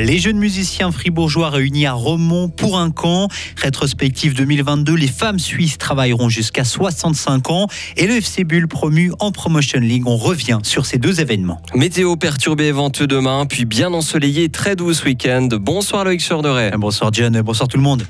Les 0.00 0.18
jeunes 0.18 0.38
musiciens 0.38 0.92
fribourgeois 0.92 1.50
réunis 1.50 1.84
à 1.84 1.92
Romont 1.92 2.48
pour 2.48 2.78
un 2.78 2.90
camp. 2.90 3.28
Rétrospective 3.56 4.34
2022, 4.34 4.94
les 4.94 5.06
femmes 5.06 5.38
suisses 5.38 5.76
travailleront 5.76 6.30
jusqu'à 6.30 6.64
65 6.64 7.50
ans 7.50 7.66
et 7.98 8.06
le 8.06 8.14
FC 8.14 8.44
Bull 8.44 8.66
promu 8.66 9.12
en 9.18 9.30
Promotion 9.30 9.80
League. 9.80 10.06
On 10.06 10.16
revient 10.16 10.58
sur 10.62 10.86
ces 10.86 10.96
deux 10.96 11.20
événements. 11.20 11.60
Météo 11.74 12.16
perturbée 12.16 12.68
et 12.68 12.72
venteux 12.72 13.06
demain, 13.06 13.44
puis 13.44 13.66
bien 13.66 13.92
ensoleillé, 13.92 14.48
très 14.48 14.74
doux 14.74 14.94
ce 14.94 15.04
week-end. 15.04 15.48
Bonsoir 15.52 16.04
Loïc 16.04 16.26
Chorderet. 16.26 16.72
Bonsoir 16.78 17.12
John, 17.12 17.38
bonsoir 17.42 17.68
tout 17.68 17.76
le 17.76 17.82
monde. 17.82 18.06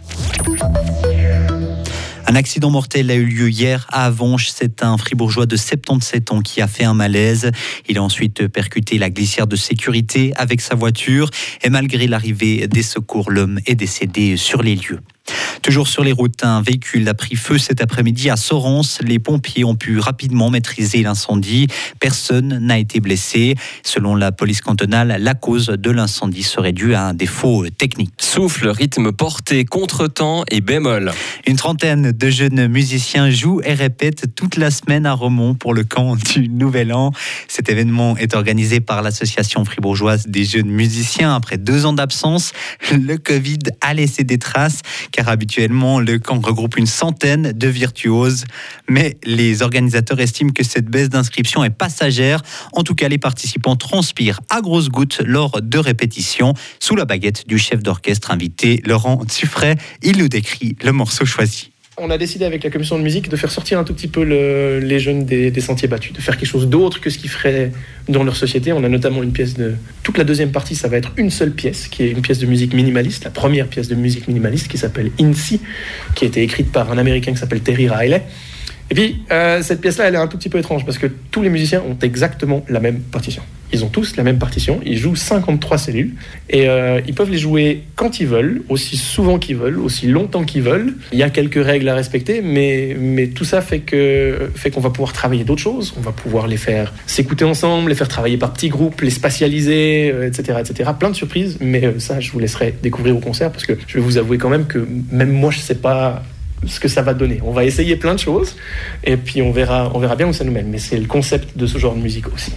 Un 2.30 2.36
accident 2.36 2.70
mortel 2.70 3.10
a 3.10 3.16
eu 3.16 3.24
lieu 3.24 3.50
hier 3.50 3.88
à 3.90 4.06
Avanches. 4.06 4.50
C'est 4.54 4.84
un 4.84 4.96
fribourgeois 4.96 5.46
de 5.46 5.56
77 5.56 6.30
ans 6.30 6.40
qui 6.42 6.60
a 6.60 6.68
fait 6.68 6.84
un 6.84 6.94
malaise. 6.94 7.50
Il 7.88 7.98
a 7.98 8.04
ensuite 8.04 8.46
percuté 8.46 8.98
la 8.98 9.10
glissière 9.10 9.48
de 9.48 9.56
sécurité 9.56 10.32
avec 10.36 10.60
sa 10.60 10.76
voiture 10.76 11.28
et 11.64 11.70
malgré 11.70 12.06
l'arrivée 12.06 12.68
des 12.68 12.84
secours, 12.84 13.32
l'homme 13.32 13.58
est 13.66 13.74
décédé 13.74 14.36
sur 14.36 14.62
les 14.62 14.76
lieux. 14.76 15.00
Toujours 15.62 15.88
sur 15.88 16.02
les 16.02 16.12
routes, 16.12 16.42
un 16.42 16.62
véhicule 16.62 17.06
a 17.06 17.12
pris 17.12 17.36
feu 17.36 17.58
cet 17.58 17.82
après-midi 17.82 18.30
à 18.30 18.36
Sorens. 18.36 18.98
Les 19.02 19.18
pompiers 19.18 19.62
ont 19.64 19.74
pu 19.74 19.98
rapidement 19.98 20.48
maîtriser 20.48 21.02
l'incendie. 21.02 21.66
Personne 22.00 22.58
n'a 22.60 22.78
été 22.78 22.98
blessé. 23.00 23.56
Selon 23.82 24.14
la 24.14 24.32
police 24.32 24.62
cantonale, 24.62 25.16
la 25.20 25.34
cause 25.34 25.66
de 25.66 25.90
l'incendie 25.90 26.44
serait 26.44 26.72
due 26.72 26.94
à 26.94 27.08
un 27.08 27.14
défaut 27.14 27.68
technique. 27.68 28.14
Souffle, 28.18 28.68
rythme 28.68 29.12
porté, 29.12 29.66
contretemps 29.66 30.44
et 30.50 30.62
bémol. 30.62 31.12
Une 31.46 31.56
trentaine 31.56 32.12
de 32.12 32.30
jeunes 32.30 32.66
musiciens 32.68 33.28
jouent 33.28 33.60
et 33.62 33.74
répètent 33.74 34.34
toute 34.34 34.56
la 34.56 34.70
semaine 34.70 35.04
à 35.04 35.12
Romont 35.12 35.52
pour 35.54 35.74
le 35.74 35.84
camp 35.84 36.16
du 36.16 36.48
Nouvel 36.48 36.94
An. 36.94 37.12
Cet 37.48 37.68
événement 37.68 38.16
est 38.16 38.34
organisé 38.34 38.80
par 38.80 39.02
l'association 39.02 39.66
fribourgeoise 39.66 40.26
des 40.26 40.44
jeunes 40.44 40.70
musiciens. 40.70 41.34
Après 41.34 41.58
deux 41.58 41.84
ans 41.84 41.92
d'absence, 41.92 42.52
le 42.90 43.18
Covid 43.18 43.58
a 43.82 43.92
laissé 43.92 44.24
des 44.24 44.38
traces 44.38 44.80
car 45.12 45.28
habituellement 45.28 45.49
le 45.58 46.16
camp 46.18 46.40
regroupe 46.40 46.76
une 46.76 46.86
centaine 46.86 47.52
de 47.52 47.68
virtuoses. 47.68 48.44
Mais 48.88 49.16
les 49.24 49.62
organisateurs 49.62 50.20
estiment 50.20 50.52
que 50.52 50.62
cette 50.62 50.86
baisse 50.86 51.08
d'inscription 51.08 51.64
est 51.64 51.70
passagère. 51.70 52.42
En 52.72 52.82
tout 52.82 52.94
cas, 52.94 53.08
les 53.08 53.18
participants 53.18 53.76
transpirent 53.76 54.40
à 54.48 54.60
grosses 54.60 54.88
gouttes 54.88 55.22
lors 55.24 55.60
de 55.62 55.78
répétitions 55.78 56.54
sous 56.78 56.96
la 56.96 57.04
baguette 57.04 57.46
du 57.46 57.58
chef 57.58 57.82
d'orchestre 57.82 58.30
invité 58.30 58.82
Laurent 58.86 59.24
Tuffret. 59.24 59.76
Il 60.02 60.18
nous 60.18 60.28
décrit 60.28 60.76
le 60.82 60.92
morceau 60.92 61.24
choisi 61.24 61.70
on 62.00 62.10
a 62.10 62.18
décidé 62.18 62.44
avec 62.44 62.64
la 62.64 62.70
commission 62.70 62.98
de 62.98 63.02
musique 63.02 63.28
de 63.28 63.36
faire 63.36 63.50
sortir 63.50 63.78
un 63.78 63.84
tout 63.84 63.94
petit 63.94 64.08
peu 64.08 64.22
les 64.22 64.98
jeunes 64.98 65.24
des, 65.24 65.60
sentiers 65.60 65.88
battus, 65.88 66.12
de 66.12 66.20
faire 66.20 66.36
quelque 66.36 66.48
chose 66.48 66.68
d'autre 66.68 67.00
que 67.00 67.10
ce 67.10 67.18
qu'ils 67.18 67.30
feraient 67.30 67.70
dans 68.08 68.24
leur 68.24 68.36
société. 68.36 68.72
On 68.72 68.82
a 68.82 68.88
notamment 68.88 69.22
une 69.22 69.32
pièce 69.32 69.54
de... 69.54 69.74
Toute 70.02 70.18
la 70.18 70.24
deuxième 70.24 70.50
partie, 70.50 70.74
ça 70.74 70.88
va 70.88 70.96
être 70.96 71.12
une 71.16 71.30
seule 71.30 71.52
pièce, 71.52 71.88
qui 71.88 72.02
est 72.02 72.10
une 72.10 72.22
pièce 72.22 72.38
de 72.38 72.46
musique 72.46 72.74
minimaliste, 72.74 73.24
la 73.24 73.30
première 73.30 73.68
pièce 73.68 73.88
de 73.88 73.94
musique 73.94 74.28
minimaliste 74.28 74.68
qui 74.68 74.78
s'appelle 74.78 75.10
INSI, 75.20 75.60
qui 76.14 76.24
a 76.24 76.28
été 76.28 76.42
écrite 76.42 76.72
par 76.72 76.90
un 76.90 76.98
Américain 76.98 77.32
qui 77.32 77.38
s'appelle 77.38 77.60
Terry 77.60 77.88
Riley. 77.88 78.22
Et 78.90 78.94
puis, 78.94 79.22
euh, 79.30 79.62
cette 79.62 79.80
pièce-là, 79.80 80.08
elle 80.08 80.14
est 80.14 80.18
un 80.18 80.26
tout 80.26 80.36
petit 80.36 80.48
peu 80.48 80.58
étrange 80.58 80.84
parce 80.84 80.98
que 80.98 81.06
tous 81.06 81.42
les 81.42 81.50
musiciens 81.50 81.82
ont 81.82 81.96
exactement 82.02 82.64
la 82.68 82.80
même 82.80 83.00
partition. 83.00 83.42
Ils 83.72 83.84
ont 83.84 83.88
tous 83.88 84.16
la 84.16 84.22
même 84.22 84.38
partition, 84.38 84.80
ils 84.84 84.98
jouent 84.98 85.16
53 85.16 85.78
cellules 85.78 86.14
et 86.48 86.68
euh, 86.68 87.00
ils 87.06 87.14
peuvent 87.14 87.30
les 87.30 87.38
jouer 87.38 87.82
quand 87.96 88.20
ils 88.20 88.26
veulent, 88.26 88.62
aussi 88.68 88.96
souvent 88.96 89.38
qu'ils 89.38 89.56
veulent, 89.56 89.78
aussi 89.78 90.06
longtemps 90.06 90.44
qu'ils 90.44 90.62
veulent. 90.62 90.94
Il 91.12 91.18
y 91.18 91.22
a 91.22 91.30
quelques 91.30 91.64
règles 91.64 91.88
à 91.88 91.94
respecter, 91.94 92.42
mais, 92.42 92.96
mais 92.98 93.28
tout 93.28 93.44
ça 93.44 93.60
fait 93.60 93.80
que 93.80 94.50
fait 94.54 94.70
qu'on 94.70 94.80
va 94.80 94.90
pouvoir 94.90 95.12
travailler 95.12 95.44
d'autres 95.44 95.62
choses. 95.62 95.94
On 95.96 96.00
va 96.00 96.12
pouvoir 96.12 96.46
les 96.46 96.56
faire 96.56 96.92
s'écouter 97.06 97.44
ensemble, 97.44 97.90
les 97.90 97.96
faire 97.96 98.08
travailler 98.08 98.36
par 98.36 98.52
petits 98.52 98.68
groupes, 98.68 99.00
les 99.00 99.10
spatialiser, 99.10 100.08
etc., 100.26 100.44
euh, 100.50 100.58
etc. 100.60 100.90
Plein 100.98 101.10
de 101.10 101.16
surprises, 101.16 101.58
mais 101.60 101.98
ça, 101.98 102.20
je 102.20 102.32
vous 102.32 102.38
laisserai 102.38 102.74
découvrir 102.82 103.16
au 103.16 103.20
concert 103.20 103.50
parce 103.50 103.64
que 103.64 103.74
je 103.86 103.94
vais 103.94 104.00
vous 104.00 104.18
avouer 104.18 104.38
quand 104.38 104.48
même 104.50 104.66
que 104.66 104.86
même 105.10 105.32
moi, 105.32 105.50
je 105.50 105.60
sais 105.60 105.74
pas 105.74 106.22
ce 106.66 106.80
que 106.80 106.88
ça 106.88 107.02
va 107.02 107.14
donner. 107.14 107.40
On 107.42 107.52
va 107.52 107.64
essayer 107.64 107.96
plein 107.96 108.14
de 108.14 108.18
choses 108.18 108.56
et 109.04 109.16
puis 109.16 109.42
on 109.42 109.52
verra, 109.52 109.90
on 109.94 109.98
verra 109.98 110.16
bien 110.16 110.28
où 110.28 110.32
ça 110.32 110.44
nous 110.44 110.52
mène. 110.52 110.68
Mais 110.68 110.78
c'est 110.78 110.98
le 110.98 111.06
concept 111.06 111.56
de 111.56 111.66
ce 111.66 111.78
genre 111.78 111.94
de 111.94 112.00
musique 112.00 112.32
aussi. 112.32 112.52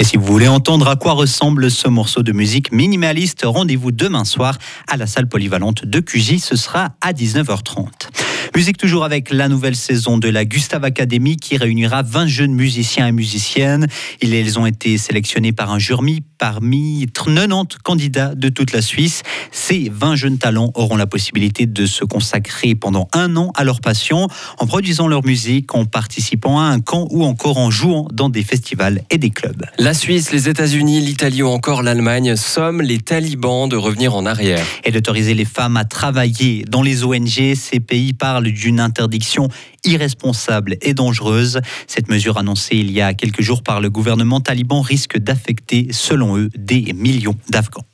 Et 0.00 0.04
si 0.04 0.16
vous 0.16 0.24
voulez 0.24 0.46
entendre 0.46 0.86
à 0.86 0.94
quoi 0.94 1.14
ressemble 1.14 1.72
ce 1.72 1.88
morceau 1.88 2.22
de 2.22 2.30
musique 2.30 2.70
minimaliste, 2.70 3.42
rendez-vous 3.44 3.90
demain 3.90 4.24
soir 4.24 4.56
à 4.86 4.96
la 4.96 5.08
salle 5.08 5.28
polyvalente 5.28 5.84
de 5.84 5.98
QJ. 5.98 6.38
Ce 6.38 6.54
sera 6.54 6.90
à 7.00 7.12
19h30. 7.12 8.08
Musique 8.54 8.76
toujours 8.76 9.04
avec 9.04 9.30
la 9.32 9.48
nouvelle 9.48 9.74
saison 9.74 10.16
de 10.16 10.28
la 10.28 10.44
Gustave 10.44 10.84
Academy 10.84 11.36
qui 11.36 11.56
réunira 11.56 12.02
20 12.02 12.28
jeunes 12.28 12.54
musiciens 12.54 13.08
et 13.08 13.12
musiciennes. 13.12 13.88
Ils 14.22 14.58
ont 14.60 14.66
été 14.66 14.98
sélectionnés 14.98 15.52
par 15.52 15.72
un 15.72 15.80
jury 15.80 16.22
parmi 16.38 17.06
90 17.12 17.78
candidats 17.82 18.34
de 18.34 18.48
toute 18.48 18.72
la 18.72 18.82
Suisse. 18.82 19.22
Ces 19.50 19.90
20 19.92 20.16
jeunes 20.16 20.38
talents 20.38 20.70
auront 20.74 20.96
la 20.96 21.06
possibilité 21.06 21.66
de 21.66 21.86
se 21.86 22.04
consacrer 22.04 22.74
pendant 22.74 23.08
un 23.12 23.36
an 23.36 23.52
à 23.56 23.64
leur 23.64 23.80
passion 23.80 24.28
en 24.58 24.66
produisant 24.66 25.08
leur 25.08 25.24
musique, 25.24 25.74
en 25.74 25.84
participant 25.84 26.60
à 26.60 26.64
un 26.64 26.80
camp 26.80 27.08
ou 27.10 27.24
encore 27.24 27.58
en 27.58 27.70
jouant 27.70 28.08
dans 28.12 28.28
des 28.28 28.42
festivals 28.42 29.02
et 29.10 29.18
des 29.18 29.30
clubs. 29.30 29.64
La 29.78 29.94
Suisse, 29.94 30.32
les 30.32 30.48
États-Unis, 30.48 31.00
l'Italie 31.00 31.42
ou 31.42 31.48
encore 31.48 31.82
l'Allemagne 31.82 32.36
somment 32.36 32.82
les 32.82 32.98
talibans 32.98 33.68
de 33.68 33.76
revenir 33.76 34.14
en 34.14 34.26
arrière. 34.26 34.64
Et 34.84 34.90
d'autoriser 34.90 35.34
les 35.34 35.44
femmes 35.44 35.76
à 35.76 35.84
travailler 35.84 36.64
dans 36.68 36.82
les 36.82 37.04
ONG, 37.04 37.54
ces 37.54 37.80
pays 37.80 38.12
parlent 38.12 38.50
d'une 38.50 38.80
interdiction 38.80 39.48
irresponsable 39.84 40.76
et 40.82 40.94
dangereuse. 40.94 41.60
Cette 41.86 42.08
mesure 42.08 42.38
annoncée 42.38 42.76
il 42.76 42.90
y 42.90 43.00
a 43.00 43.14
quelques 43.14 43.42
jours 43.42 43.62
par 43.62 43.80
le 43.80 43.90
gouvernement 43.90 44.40
taliban 44.40 44.80
risque 44.80 45.18
d'affecter, 45.18 45.88
selon 45.90 46.36
eux, 46.36 46.50
des 46.56 46.92
millions 46.94 47.36
d'Afghans. 47.50 47.84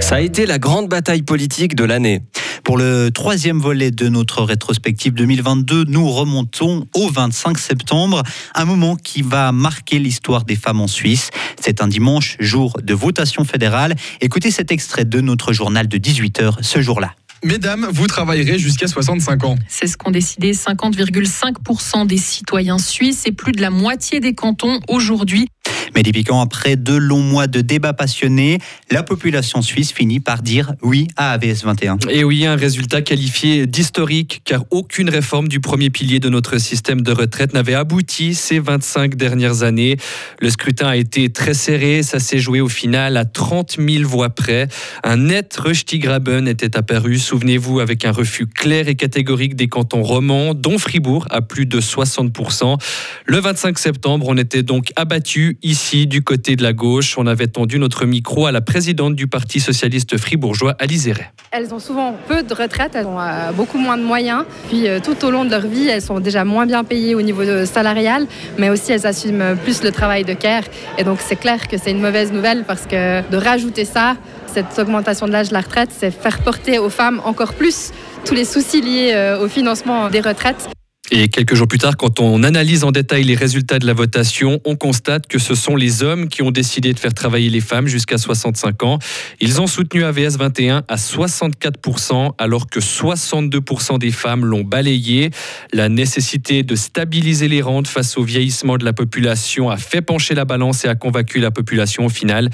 Ça 0.00 0.16
a 0.16 0.20
été 0.20 0.46
la 0.46 0.58
grande 0.58 0.88
bataille 0.88 1.22
politique 1.22 1.74
de 1.74 1.84
l'année. 1.84 2.22
Pour 2.64 2.78
le 2.78 3.10
troisième 3.10 3.60
volet 3.60 3.90
de 3.90 4.08
notre 4.08 4.42
rétrospective 4.42 5.14
2022, 5.14 5.84
nous 5.84 6.10
remontons 6.10 6.86
au 6.94 7.08
25 7.08 7.58
septembre, 7.58 8.22
un 8.54 8.64
moment 8.64 8.96
qui 8.96 9.22
va 9.22 9.52
marquer 9.52 9.98
l'histoire 9.98 10.44
des 10.44 10.56
femmes 10.56 10.80
en 10.80 10.88
Suisse. 10.88 11.30
C'est 11.60 11.80
un 11.80 11.88
dimanche, 11.88 12.36
jour 12.40 12.76
de 12.82 12.94
votation 12.94 13.44
fédérale. 13.44 13.94
Écoutez 14.20 14.50
cet 14.50 14.72
extrait 14.72 15.04
de 15.04 15.20
notre 15.20 15.52
journal 15.52 15.86
de 15.86 15.98
18h 15.98 16.62
ce 16.62 16.80
jour-là. 16.80 17.12
Mesdames, 17.44 17.86
vous 17.90 18.06
travaillerez 18.06 18.58
jusqu'à 18.58 18.86
65 18.86 19.44
ans. 19.44 19.56
C'est 19.68 19.86
ce 19.86 19.96
qu'ont 19.96 20.10
décidé 20.10 20.52
50,5% 20.52 22.06
des 22.06 22.16
citoyens 22.16 22.78
suisses 22.78 23.26
et 23.26 23.32
plus 23.32 23.52
de 23.52 23.60
la 23.60 23.70
moitié 23.70 24.20
des 24.20 24.34
cantons 24.34 24.80
aujourd'hui. 24.88 25.48
Mais 25.96 26.02
piquant 26.02 26.42
après 26.42 26.76
de 26.76 26.94
longs 26.94 27.22
mois 27.22 27.46
de 27.46 27.62
débats 27.62 27.94
passionnés, 27.94 28.58
la 28.90 29.02
population 29.02 29.62
suisse 29.62 29.92
finit 29.92 30.20
par 30.20 30.42
dire 30.42 30.74
oui 30.82 31.08
à 31.16 31.32
AVS 31.32 31.64
21. 31.64 31.96
Et 32.10 32.22
oui, 32.22 32.44
un 32.44 32.54
résultat 32.54 33.00
qualifié 33.00 33.66
d'historique, 33.66 34.42
car 34.44 34.64
aucune 34.70 35.08
réforme 35.08 35.48
du 35.48 35.58
premier 35.58 35.88
pilier 35.88 36.20
de 36.20 36.28
notre 36.28 36.58
système 36.58 37.00
de 37.00 37.12
retraite 37.12 37.54
n'avait 37.54 37.72
abouti 37.72 38.34
ces 38.34 38.58
25 38.58 39.14
dernières 39.14 39.62
années. 39.62 39.96
Le 40.38 40.50
scrutin 40.50 40.88
a 40.88 40.96
été 40.96 41.30
très 41.30 41.54
serré, 41.54 42.02
ça 42.02 42.18
s'est 42.18 42.40
joué 42.40 42.60
au 42.60 42.68
final 42.68 43.16
à 43.16 43.24
30 43.24 43.78
000 43.78 44.06
voix 44.06 44.28
près. 44.28 44.68
Un 45.02 45.16
net 45.16 45.58
Graben 45.94 46.46
était 46.46 46.76
apparu, 46.76 47.18
souvenez-vous, 47.18 47.80
avec 47.80 48.04
un 48.04 48.12
refus 48.12 48.46
clair 48.46 48.88
et 48.88 48.96
catégorique 48.96 49.56
des 49.56 49.68
cantons 49.68 50.02
romans, 50.02 50.52
dont 50.52 50.76
Fribourg, 50.76 51.26
à 51.30 51.40
plus 51.40 51.64
de 51.64 51.80
60%. 51.80 52.78
Le 53.24 53.40
25 53.40 53.78
septembre, 53.78 54.26
on 54.28 54.36
était 54.36 54.62
donc 54.62 54.92
abattu 54.94 55.58
ici 55.62 55.85
du 55.94 56.22
côté 56.22 56.56
de 56.56 56.64
la 56.64 56.72
gauche, 56.72 57.16
on 57.16 57.26
avait 57.26 57.46
tendu 57.46 57.78
notre 57.78 58.06
micro 58.06 58.46
à 58.46 58.52
la 58.52 58.60
présidente 58.60 59.14
du 59.14 59.28
Parti 59.28 59.60
socialiste 59.60 60.16
fribourgeois, 60.16 60.74
Alice 60.80 61.08
Elles 61.52 61.72
ont 61.72 61.78
souvent 61.78 62.16
peu 62.26 62.42
de 62.42 62.54
retraite, 62.54 62.92
elles 62.96 63.06
ont 63.06 63.20
euh, 63.20 63.52
beaucoup 63.52 63.78
moins 63.78 63.96
de 63.96 64.02
moyens. 64.02 64.44
Puis 64.68 64.88
euh, 64.88 64.98
tout 64.98 65.24
au 65.24 65.30
long 65.30 65.44
de 65.44 65.50
leur 65.50 65.66
vie, 65.66 65.86
elles 65.86 66.02
sont 66.02 66.18
déjà 66.18 66.44
moins 66.44 66.66
bien 66.66 66.82
payées 66.82 67.14
au 67.14 67.22
niveau 67.22 67.64
salarial, 67.66 68.26
mais 68.58 68.68
aussi 68.68 68.90
elles 68.90 69.06
assument 69.06 69.56
plus 69.56 69.84
le 69.84 69.92
travail 69.92 70.24
de 70.24 70.34
care. 70.34 70.64
Et 70.98 71.04
donc 71.04 71.18
c'est 71.20 71.36
clair 71.36 71.68
que 71.68 71.78
c'est 71.78 71.92
une 71.92 72.00
mauvaise 72.00 72.32
nouvelle 72.32 72.64
parce 72.66 72.86
que 72.86 73.28
de 73.30 73.36
rajouter 73.36 73.84
ça, 73.84 74.16
cette 74.52 74.76
augmentation 74.78 75.26
de 75.26 75.32
l'âge 75.32 75.50
de 75.50 75.54
la 75.54 75.60
retraite, 75.60 75.90
c'est 75.96 76.10
faire 76.10 76.38
porter 76.38 76.78
aux 76.80 76.90
femmes 76.90 77.20
encore 77.24 77.54
plus 77.54 77.92
tous 78.24 78.34
les 78.34 78.44
soucis 78.44 78.80
liés 78.80 79.12
euh, 79.14 79.44
au 79.44 79.48
financement 79.48 80.10
des 80.10 80.20
retraites. 80.20 80.68
Et 81.12 81.28
quelques 81.28 81.54
jours 81.54 81.68
plus 81.68 81.78
tard, 81.78 81.96
quand 81.96 82.18
on 82.18 82.42
analyse 82.42 82.82
en 82.82 82.90
détail 82.90 83.22
les 83.22 83.36
résultats 83.36 83.78
de 83.78 83.86
la 83.86 83.92
votation, 83.92 84.60
on 84.64 84.74
constate 84.74 85.28
que 85.28 85.38
ce 85.38 85.54
sont 85.54 85.76
les 85.76 86.02
hommes 86.02 86.28
qui 86.28 86.42
ont 86.42 86.50
décidé 86.50 86.92
de 86.92 86.98
faire 86.98 87.14
travailler 87.14 87.48
les 87.48 87.60
femmes 87.60 87.86
jusqu'à 87.86 88.18
65 88.18 88.82
ans. 88.82 88.98
Ils 89.40 89.60
ont 89.60 89.68
soutenu 89.68 90.02
AVS 90.02 90.36
21 90.36 90.82
à 90.88 90.96
64%, 90.96 92.32
alors 92.38 92.68
que 92.68 92.80
62% 92.80 94.00
des 94.00 94.10
femmes 94.10 94.44
l'ont 94.44 94.64
balayé. 94.64 95.30
La 95.72 95.88
nécessité 95.88 96.64
de 96.64 96.74
stabiliser 96.74 97.46
les 97.46 97.62
rentes 97.62 97.86
face 97.86 98.18
au 98.18 98.24
vieillissement 98.24 98.76
de 98.76 98.84
la 98.84 98.92
population 98.92 99.70
a 99.70 99.76
fait 99.76 100.02
pencher 100.02 100.34
la 100.34 100.44
balance 100.44 100.84
et 100.84 100.88
a 100.88 100.96
convaincu 100.96 101.38
la 101.38 101.52
population 101.52 102.06
au 102.06 102.10
final. 102.10 102.50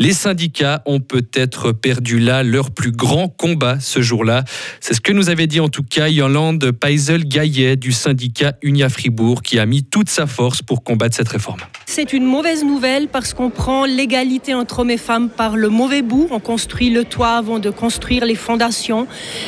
Les 0.00 0.12
syndicats 0.12 0.82
ont 0.86 0.98
peut-être 0.98 1.70
perdu 1.70 2.18
là 2.18 2.42
leur 2.42 2.72
plus 2.72 2.90
grand 2.90 3.28
combat 3.28 3.78
ce 3.78 4.02
jour-là. 4.02 4.44
C'est 4.80 4.94
ce 4.94 5.00
que 5.00 5.12
nous 5.12 5.30
avait 5.30 5.46
dit 5.46 5.60
en 5.60 5.68
tout 5.68 5.84
cas 5.84 6.08
Yolande 6.08 6.72
Paisel-Gaillet 6.72 7.76
du 7.76 7.91
syndicat 7.92 8.54
Unia 8.62 8.88
Fribourg 8.88 9.42
qui 9.42 9.58
a 9.58 9.66
mis 9.66 9.82
toute 9.82 10.08
sa 10.08 10.26
force 10.26 10.62
pour 10.62 10.82
combattre 10.82 11.16
cette 11.16 11.28
réforme. 11.28 11.60
C'est 11.86 12.12
une 12.12 12.24
mauvaise 12.24 12.64
nouvelle 12.64 13.08
parce 13.08 13.34
qu'on 13.34 13.50
prend 13.50 13.84
l'égalité 13.84 14.54
entre 14.54 14.80
hommes 14.80 14.90
et 14.90 14.96
femmes 14.96 15.28
par 15.28 15.56
le 15.56 15.68
mauvais 15.68 16.02
bout. 16.02 16.28
On 16.30 16.40
construit 16.40 16.90
le 16.90 17.04
toit 17.04 17.36
avant 17.36 17.58
de 17.58 17.70
construire 17.70 18.24
les 18.24 18.34
fondations. 18.34 19.06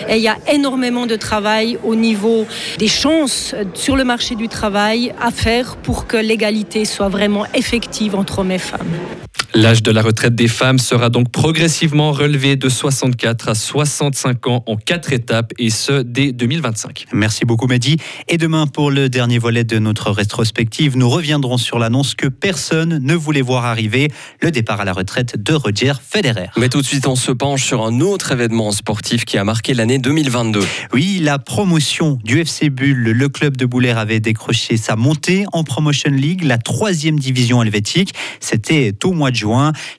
Et 0.08 0.17
il 0.17 0.23
y 0.23 0.29
a 0.29 0.37
énormément 0.52 1.06
de 1.06 1.17
travail 1.17 1.79
au 1.85 1.94
niveau 1.94 2.46
des 2.79 2.88
chances 2.88 3.55
sur 3.75 3.96
le 3.96 4.05
marché 4.05 4.35
du 4.35 4.49
travail 4.49 5.14
à 5.20 5.31
faire 5.31 5.76
pour 5.76 6.06
que 6.06 6.17
l'égalité 6.17 6.85
soit 6.85 7.08
vraiment 7.08 7.46
effective 7.55 8.14
entre 8.14 8.41
hommes 8.41 8.52
et 8.52 8.58
femmes. 8.58 8.94
L'âge 9.56 9.85
de 9.85 9.93
la 9.93 10.03
retraite 10.03 10.35
des 10.35 10.49
femmes 10.49 10.81
sera 10.81 11.11
donc 11.11 11.31
progressivement 11.31 12.11
relevé 12.11 12.56
de 12.56 12.69
64 12.69 13.51
à 13.51 13.55
65 13.55 14.49
ans 14.49 14.65
en 14.67 14.75
quatre 14.75 15.12
étapes 15.12 15.53
et 15.61 15.71
ce 15.71 16.03
dès 16.03 16.33
2025. 16.33 17.06
Merci 17.12 17.45
beaucoup 17.45 17.69
Mehdi. 17.69 17.99
Et 18.27 18.37
demain 18.37 18.67
pour 18.67 18.91
le 18.91 19.09
dernier 19.09 19.39
volet 19.39 19.62
de 19.62 19.79
notre 19.79 20.11
rétrospective, 20.11 20.97
nous 20.97 21.09
reviendrons 21.09 21.56
sur 21.56 21.79
l'annonce 21.79 22.17
que 22.17 22.27
personne 22.27 22.99
ne 22.99 23.15
voulait 23.15 23.43
voir 23.43 23.65
arriver, 23.65 24.09
le 24.43 24.51
départ 24.51 24.81
à 24.81 24.85
la 24.85 24.93
retraite 24.93 25.41
de 25.41 25.55
Roger 25.55 25.93
Federer. 26.05 26.49
Mais 26.56 26.69
tout 26.69 26.81
de 26.81 26.87
suite, 26.87 27.06
on 27.06 27.15
se 27.15 27.31
penche 27.31 27.62
sur 27.65 27.87
un 27.87 28.01
autre 28.01 28.33
événement 28.33 28.73
sportif 28.73 29.25
qui 29.25 29.39
a 29.39 29.45
marqué 29.45 29.73
l'année 29.73 29.99
2022. 30.01 30.67
Oui, 30.93 31.21
la 31.23 31.39
promotion 31.39 32.19
du 32.25 32.41
FC 32.41 32.71
Bull. 32.71 32.97
Le 32.97 33.29
club 33.29 33.56
de 33.56 33.67
Boulaire 33.67 33.99
avait 33.99 34.19
décroché 34.19 34.77
sa 34.77 34.97
montée 34.97 35.45
en 35.53 35.62
Promotion 35.62 36.11
League, 36.11 36.43
la 36.43 36.59
troisième 36.59 37.21
division 37.21 37.62
helvétique. 37.62 38.15
C'était 38.41 38.93
au 39.05 39.12
mois 39.12 39.31
de 39.31 39.37
juin. 39.37 39.44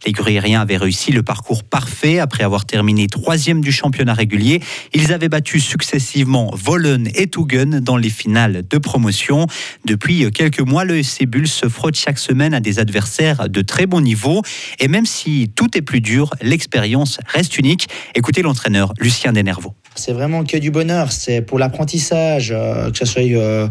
Les 0.05 0.11
Gruyériens 0.11 0.61
avaient 0.61 0.77
réussi 0.77 1.11
le 1.11 1.23
parcours 1.23 1.63
parfait 1.63 2.19
après 2.19 2.43
avoir 2.43 2.65
terminé 2.65 3.07
troisième 3.07 3.61
du 3.61 3.71
championnat 3.71 4.13
régulier. 4.13 4.61
Ils 4.93 5.13
avaient 5.13 5.29
battu 5.29 5.59
successivement 5.59 6.51
Volen 6.53 7.07
et 7.15 7.27
Tugen 7.27 7.79
dans 7.79 7.97
les 7.97 8.09
finales 8.09 8.63
de 8.67 8.77
promotion. 8.77 9.47
Depuis 9.85 10.31
quelques 10.31 10.61
mois, 10.61 10.85
le 10.85 11.01
Bull 11.25 11.47
se 11.47 11.69
frotte 11.69 11.95
chaque 11.95 12.19
semaine 12.19 12.53
à 12.53 12.59
des 12.59 12.79
adversaires 12.79 13.49
de 13.49 13.61
très 13.61 13.85
bon 13.85 14.01
niveau. 14.01 14.41
Et 14.79 14.87
même 14.87 15.05
si 15.05 15.51
tout 15.55 15.77
est 15.77 15.81
plus 15.81 16.01
dur, 16.01 16.31
l'expérience 16.41 17.19
reste 17.27 17.57
unique. 17.57 17.87
Écoutez 18.15 18.41
l'entraîneur 18.41 18.93
Lucien 18.99 19.33
Denervaux. 19.33 19.73
C'est 19.95 20.13
vraiment 20.13 20.43
que 20.43 20.57
du 20.57 20.71
bonheur. 20.71 21.11
C'est 21.11 21.41
pour 21.41 21.59
l'apprentissage, 21.59 22.51
euh, 22.51 22.91
que 22.91 22.97
ce 22.97 23.05
soit 23.05 23.21
euh, 23.21 23.67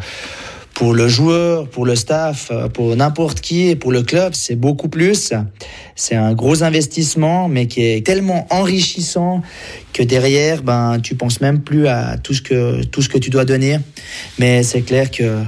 pour 0.74 0.92
le 0.92 1.08
joueur, 1.08 1.68
pour 1.68 1.86
le 1.86 1.94
staff, 1.94 2.50
pour 2.72 2.96
n'importe 2.96 3.40
qui 3.40 3.68
et 3.68 3.76
pour 3.76 3.92
le 3.92 4.02
club. 4.02 4.34
C'est 4.34 4.56
beaucoup 4.56 4.88
plus. 4.88 5.32
C'est 5.94 6.16
un 6.16 6.34
gros 6.34 6.62
investissement, 6.62 7.48
mais 7.48 7.68
qui 7.68 7.84
est 7.84 8.04
tellement 8.04 8.46
enrichissant 8.50 9.42
que 9.92 10.02
derrière, 10.02 10.62
ben, 10.62 10.98
tu 11.00 11.14
penses 11.14 11.40
même 11.40 11.60
plus 11.60 11.86
à 11.86 12.18
tout 12.18 12.34
ce 12.34 12.42
que, 12.42 12.82
tout 12.84 13.02
ce 13.02 13.08
que 13.08 13.18
tu 13.18 13.30
dois 13.30 13.44
donner. 13.44 13.78
Mais 14.38 14.64
c'est 14.64 14.82
clair 14.82 15.10
que 15.10 15.44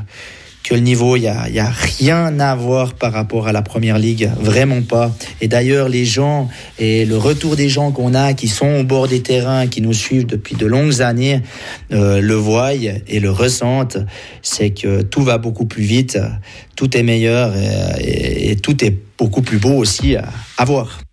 que 0.67 0.75
le 0.75 0.81
niveau, 0.81 1.15
il 1.15 1.21
n'y 1.21 1.29
a, 1.29 1.49
y 1.49 1.61
a 1.61 1.71
rien 1.71 2.41
à 2.41 2.57
voir 2.57 2.95
par 2.95 3.13
rapport 3.13 3.47
à 3.47 3.53
la 3.53 3.63
première 3.63 3.99
ligue, 3.99 4.29
vraiment 4.41 4.83
pas. 4.83 5.15
Et 5.41 5.47
d'ailleurs, 5.47 5.89
les 5.89 6.05
gens 6.05 6.49
et 6.81 7.05
le 7.05 7.17
retour 7.17 7.55
des 7.55 7.69
gens 7.69 7.93
qu'on 7.93 8.15
a 8.15 8.35
qui 8.35 8.49
sont 8.49 8.81
au 8.81 8.83
bord 8.83 9.07
des 9.07 9.23
terrains, 9.23 9.69
qui 9.69 9.81
nous 9.81 9.93
suivent 9.93 10.27
depuis 10.27 10.57
de 10.57 10.67
longues 10.67 11.03
années, 11.03 11.43
euh, 11.93 12.21
le 12.21 12.35
voient 12.35 12.75
et 12.75 13.21
le 13.21 13.31
ressentent. 13.31 13.99
C'est 14.43 14.71
que 14.71 15.03
tout 15.03 15.23
va 15.23 15.39
beaucoup 15.39 15.67
plus 15.67 15.85
vite, 15.85 16.19
tout 16.75 16.97
est 16.97 17.05
meilleur 17.05 17.55
et, 17.57 18.01
et, 18.01 18.51
et 18.51 18.57
tout 18.57 18.85
est 18.85 18.95
beaucoup 19.17 19.43
plus 19.43 19.59
beau 19.59 19.75
aussi 19.75 20.17
à, 20.17 20.25
à 20.59 20.65
voir. 20.65 21.06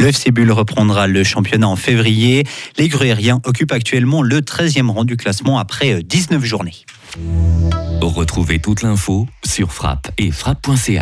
Le 0.00 0.06
FC 0.06 0.30
reprendra 0.48 1.06
le 1.06 1.22
championnat 1.22 1.68
en 1.68 1.76
février. 1.76 2.46
Les 2.78 2.88
Gruyériens 2.88 3.42
occupent 3.44 3.72
actuellement 3.72 4.22
le 4.22 4.40
13e 4.40 4.88
rang 4.88 5.04
du 5.04 5.18
classement 5.18 5.58
après 5.58 6.02
19 6.02 6.42
journées. 6.42 6.86
Retrouvez 8.00 8.60
toute 8.60 8.80
l'info 8.80 9.28
sur 9.44 9.74
frappe 9.74 10.10
et 10.16 10.30
frappe.ca. 10.30 10.98